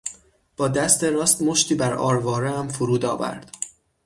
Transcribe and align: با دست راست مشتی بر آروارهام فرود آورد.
با 0.57 0.67
دست 0.67 1.03
راست 1.03 1.41
مشتی 1.41 1.75
بر 1.75 1.93
آروارهام 1.93 2.67
فرود 2.67 3.05
آورد. 3.05 3.55